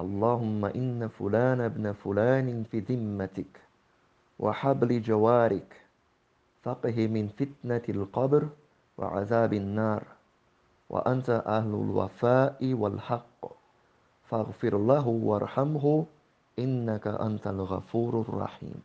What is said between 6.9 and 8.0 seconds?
من فتنة